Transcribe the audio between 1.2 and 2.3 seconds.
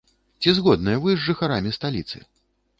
жыхарамі сталіцы?